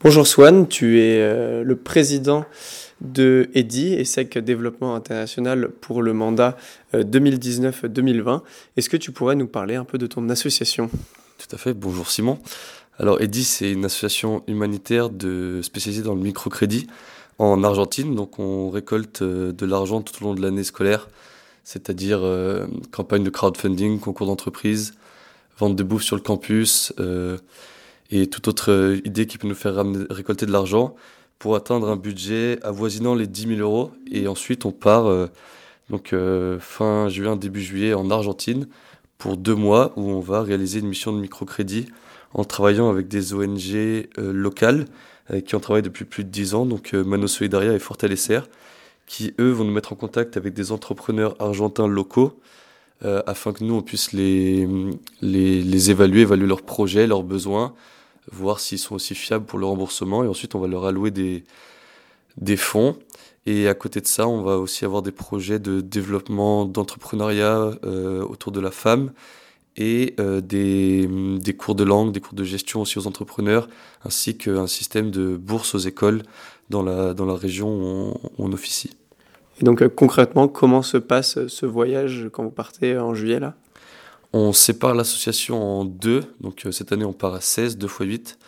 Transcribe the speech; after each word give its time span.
Bonjour 0.00 0.28
Swan, 0.28 0.68
tu 0.68 1.00
es 1.00 1.20
euh, 1.20 1.64
le 1.64 1.74
président 1.74 2.44
de 3.00 3.50
EDI, 3.54 3.94
ESSEC 3.94 4.38
Développement 4.38 4.94
International 4.94 5.70
pour 5.80 6.02
le 6.02 6.12
mandat 6.12 6.56
2019-2020. 6.94 8.28
Euh, 8.28 8.38
Est-ce 8.76 8.88
que 8.88 8.96
tu 8.96 9.10
pourrais 9.10 9.34
nous 9.34 9.48
parler 9.48 9.74
un 9.74 9.84
peu 9.84 9.98
de 9.98 10.06
ton 10.06 10.28
association? 10.28 10.88
Tout 11.38 11.52
à 11.52 11.58
fait, 11.58 11.74
bonjour 11.74 12.12
Simon. 12.12 12.38
Alors 13.00 13.20
EDI, 13.20 13.42
c'est 13.42 13.72
une 13.72 13.84
association 13.84 14.44
humanitaire 14.46 15.10
spécialisée 15.62 16.02
dans 16.02 16.14
le 16.14 16.22
microcrédit 16.22 16.86
en 17.38 17.64
Argentine. 17.64 18.14
Donc 18.14 18.38
on 18.38 18.70
récolte 18.70 19.22
euh, 19.22 19.50
de 19.50 19.66
l'argent 19.66 20.00
tout 20.00 20.14
au 20.22 20.28
long 20.28 20.34
de 20.34 20.42
l'année 20.42 20.62
scolaire, 20.62 21.08
c'est-à-dire 21.64 22.20
campagne 22.92 23.24
de 23.24 23.30
crowdfunding, 23.30 23.98
concours 23.98 24.28
d'entreprise, 24.28 24.94
vente 25.58 25.74
de 25.74 25.82
bouffe 25.82 26.04
sur 26.04 26.14
le 26.14 26.22
campus 26.22 26.92
et 28.10 28.26
toute 28.26 28.48
autre 28.48 28.72
euh, 28.72 29.00
idée 29.04 29.26
qui 29.26 29.38
peut 29.38 29.48
nous 29.48 29.54
faire 29.54 29.84
récolter 30.10 30.46
de 30.46 30.52
l'argent 30.52 30.94
pour 31.38 31.54
atteindre 31.56 31.88
un 31.88 31.96
budget 31.96 32.58
avoisinant 32.62 33.14
les 33.14 33.26
10 33.26 33.56
000 33.56 33.60
euros. 33.60 33.92
Et 34.10 34.28
ensuite, 34.28 34.64
on 34.64 34.72
part 34.72 35.06
euh, 35.06 35.28
donc 35.90 36.12
euh, 36.12 36.58
fin 36.58 37.08
juin, 37.08 37.36
début 37.36 37.60
juillet 37.60 37.94
en 37.94 38.10
Argentine 38.10 38.66
pour 39.18 39.36
deux 39.36 39.54
mois 39.54 39.92
où 39.96 40.10
on 40.10 40.20
va 40.20 40.42
réaliser 40.42 40.80
une 40.80 40.88
mission 40.88 41.12
de 41.12 41.20
microcrédit 41.20 41.86
en 42.34 42.44
travaillant 42.44 42.88
avec 42.88 43.08
des 43.08 43.34
ONG 43.34 44.06
locales 44.16 44.84
qui 45.46 45.54
ont 45.54 45.60
travaillé 45.60 45.82
depuis 45.82 46.04
plus 46.04 46.24
de 46.24 46.28
10 46.28 46.54
ans, 46.54 46.66
donc 46.66 46.92
Mano 46.92 47.26
Solidaria 47.26 47.72
et 47.72 47.78
Fortalecer, 47.78 48.40
qui 49.06 49.34
eux 49.40 49.50
vont 49.50 49.64
nous 49.64 49.72
mettre 49.72 49.92
en 49.92 49.96
contact 49.96 50.36
avec 50.36 50.52
des 50.54 50.70
entrepreneurs 50.70 51.34
argentins 51.40 51.88
locaux 51.88 52.38
afin 53.02 53.52
que 53.52 53.64
nous 53.64 53.74
on 53.74 53.82
puisse 53.82 54.12
les, 54.12 54.68
les, 55.22 55.62
les 55.62 55.90
évaluer, 55.90 56.20
évaluer 56.20 56.46
leurs 56.46 56.62
projets, 56.62 57.06
leurs 57.06 57.24
besoins, 57.24 57.74
voir 58.32 58.60
s'ils 58.60 58.78
sont 58.78 58.94
aussi 58.94 59.14
fiables 59.14 59.44
pour 59.44 59.58
le 59.58 59.66
remboursement. 59.66 60.24
Et 60.24 60.28
ensuite, 60.28 60.54
on 60.54 60.60
va 60.60 60.68
leur 60.68 60.84
allouer 60.84 61.10
des, 61.10 61.44
des 62.36 62.56
fonds. 62.56 62.96
Et 63.46 63.68
à 63.68 63.74
côté 63.74 64.00
de 64.00 64.06
ça, 64.06 64.28
on 64.28 64.42
va 64.42 64.58
aussi 64.58 64.84
avoir 64.84 65.02
des 65.02 65.12
projets 65.12 65.58
de 65.58 65.80
développement 65.80 66.64
d'entrepreneuriat 66.64 67.72
euh, 67.84 68.22
autour 68.22 68.52
de 68.52 68.60
la 68.60 68.70
femme 68.70 69.12
et 69.76 70.14
euh, 70.18 70.40
des, 70.40 71.08
des, 71.38 71.54
cours 71.54 71.74
de 71.76 71.84
langue, 71.84 72.12
des 72.12 72.20
cours 72.20 72.34
de 72.34 72.44
gestion 72.44 72.82
aussi 72.82 72.98
aux 72.98 73.06
entrepreneurs, 73.06 73.68
ainsi 74.04 74.36
qu'un 74.36 74.66
système 74.66 75.10
de 75.10 75.36
bourse 75.36 75.74
aux 75.74 75.78
écoles 75.78 76.24
dans 76.68 76.82
la, 76.82 77.14
dans 77.14 77.24
la 77.24 77.34
région 77.34 77.68
où 77.68 77.84
on, 77.84 78.10
où 78.10 78.46
on 78.46 78.52
officie. 78.52 78.90
Et 79.60 79.64
donc 79.64 79.82
euh, 79.82 79.88
concrètement, 79.88 80.48
comment 80.48 80.82
se 80.82 80.96
passe 80.96 81.46
ce 81.46 81.64
voyage 81.64 82.28
quand 82.32 82.42
vous 82.42 82.50
partez 82.50 82.98
en 82.98 83.14
juillet 83.14 83.40
là? 83.40 83.54
On 84.32 84.52
sépare 84.52 84.94
l'association 84.94 85.80
en 85.80 85.84
deux. 85.84 86.22
Donc 86.40 86.66
euh, 86.66 86.72
cette 86.72 86.92
année, 86.92 87.04
on 87.04 87.12
part 87.12 87.34
à 87.34 87.40
16, 87.40 87.78
2 87.78 87.86
x 87.86 87.96
8. 88.00 88.38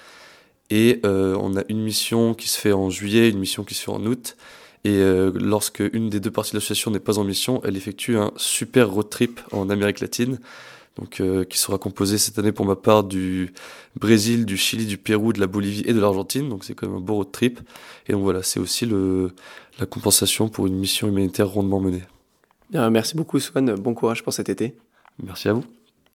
Et 0.72 1.00
euh, 1.04 1.36
on 1.40 1.56
a 1.56 1.62
une 1.68 1.82
mission 1.82 2.34
qui 2.34 2.48
se 2.48 2.58
fait 2.58 2.72
en 2.72 2.90
juillet, 2.90 3.28
une 3.28 3.38
mission 3.38 3.64
qui 3.64 3.74
se 3.74 3.82
fait 3.82 3.90
en 3.90 4.04
août. 4.06 4.36
Et 4.84 4.96
euh, 4.96 5.32
lorsque 5.34 5.82
une 5.92 6.08
des 6.08 6.20
deux 6.20 6.30
parties 6.30 6.52
de 6.52 6.56
l'association 6.56 6.90
n'est 6.90 7.00
pas 7.00 7.18
en 7.18 7.24
mission, 7.24 7.60
elle 7.64 7.76
effectue 7.76 8.16
un 8.16 8.32
super 8.36 8.90
road 8.90 9.10
trip 9.10 9.40
en 9.52 9.68
Amérique 9.68 10.00
latine, 10.00 10.38
donc 10.96 11.22
qui 11.48 11.58
sera 11.58 11.76
composé 11.76 12.18
cette 12.18 12.38
année 12.38 12.52
pour 12.52 12.64
ma 12.64 12.76
part 12.76 13.04
du 13.04 13.52
Brésil, 13.96 14.46
du 14.46 14.56
Chili, 14.56 14.86
du 14.86 14.96
Pérou, 14.96 15.32
de 15.32 15.40
la 15.40 15.46
Bolivie 15.46 15.82
et 15.86 15.92
de 15.92 16.00
l'Argentine. 16.00 16.48
Donc 16.48 16.64
c'est 16.64 16.74
quand 16.74 16.86
même 16.86 16.96
un 16.96 17.00
beau 17.00 17.16
road 17.16 17.30
trip. 17.30 17.60
Et 18.06 18.12
donc 18.12 18.22
voilà, 18.22 18.42
c'est 18.42 18.60
aussi 18.60 18.86
la 18.86 19.86
compensation 19.86 20.48
pour 20.48 20.66
une 20.66 20.76
mission 20.76 21.08
humanitaire 21.08 21.48
rondement 21.48 21.80
menée. 21.80 22.02
merci 22.72 23.16
beaucoup 23.16 23.38
Swan, 23.38 23.74
bon 23.74 23.92
courage 23.92 24.22
pour 24.22 24.32
cet 24.32 24.48
été. 24.48 24.74
Merci 25.22 25.48
à 25.48 25.52
vous. 25.52 25.64